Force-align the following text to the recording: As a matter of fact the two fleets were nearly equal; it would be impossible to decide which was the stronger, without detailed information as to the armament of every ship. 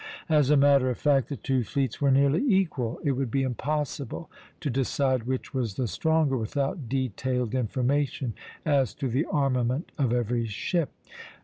As 0.29 0.49
a 0.49 0.57
matter 0.57 0.89
of 0.89 0.97
fact 0.97 1.29
the 1.29 1.35
two 1.35 1.63
fleets 1.63 2.01
were 2.01 2.09
nearly 2.09 2.41
equal; 2.47 2.99
it 3.03 3.11
would 3.11 3.29
be 3.29 3.43
impossible 3.43 4.31
to 4.59 4.71
decide 4.71 5.27
which 5.27 5.53
was 5.53 5.75
the 5.75 5.87
stronger, 5.87 6.35
without 6.35 6.89
detailed 6.89 7.53
information 7.53 8.33
as 8.65 8.95
to 8.95 9.07
the 9.07 9.25
armament 9.31 9.91
of 9.99 10.11
every 10.11 10.47
ship. 10.47 10.89